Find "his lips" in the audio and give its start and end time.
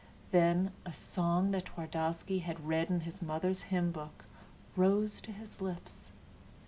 5.31-6.11